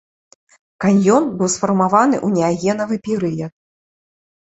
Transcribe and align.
Каньён 0.85 1.23
быў 1.43 1.53
сфармаваны 1.57 2.17
ў 2.25 2.41
неагенавых 2.41 2.99
перыяд. 3.13 3.51